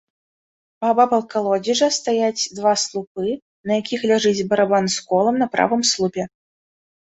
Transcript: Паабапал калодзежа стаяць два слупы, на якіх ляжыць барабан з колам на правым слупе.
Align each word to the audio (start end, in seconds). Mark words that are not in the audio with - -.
Паабапал 0.83 1.23
калодзежа 1.33 1.89
стаяць 1.97 2.43
два 2.59 2.73
слупы, 2.85 3.35
на 3.73 3.77
якіх 3.81 3.99
ляжыць 4.13 4.45
барабан 4.55 4.85
з 4.95 5.05
колам 5.13 5.35
на 5.43 5.47
правым 5.59 5.83
слупе. 5.93 6.23